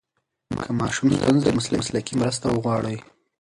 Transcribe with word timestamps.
که 0.63 0.69
ماشوم 0.79 1.07
ستونزه 1.17 1.49
لري، 1.55 1.77
مسلکي 1.79 2.13
مرسته 2.21 2.45
وغواړئ. 2.49 2.97